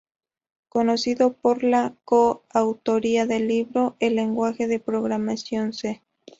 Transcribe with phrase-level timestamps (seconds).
[0.67, 6.01] Conocido por la co-autoría del libro "El lenguaje de programación C".